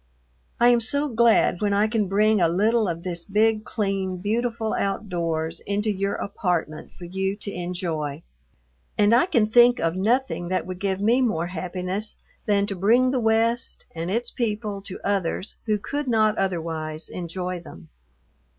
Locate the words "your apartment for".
5.91-7.05